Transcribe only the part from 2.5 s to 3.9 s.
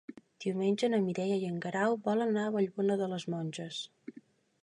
Vallbona de les Monges.